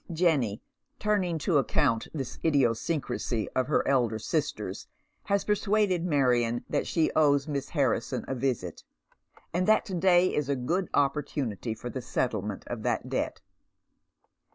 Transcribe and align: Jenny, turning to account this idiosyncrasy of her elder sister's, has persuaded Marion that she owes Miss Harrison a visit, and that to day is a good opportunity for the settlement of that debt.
Jenny, 0.11 0.63
turning 0.97 1.37
to 1.45 1.59
account 1.59 2.07
this 2.11 2.39
idiosyncrasy 2.43 3.47
of 3.49 3.67
her 3.67 3.87
elder 3.87 4.17
sister's, 4.17 4.87
has 5.25 5.43
persuaded 5.43 6.03
Marion 6.05 6.65
that 6.67 6.87
she 6.87 7.11
owes 7.15 7.47
Miss 7.47 7.69
Harrison 7.69 8.25
a 8.27 8.33
visit, 8.33 8.83
and 9.53 9.67
that 9.67 9.85
to 9.85 9.93
day 9.93 10.33
is 10.33 10.49
a 10.49 10.55
good 10.55 10.89
opportunity 10.95 11.75
for 11.75 11.91
the 11.91 12.01
settlement 12.01 12.63
of 12.65 12.81
that 12.81 13.09
debt. 13.09 13.41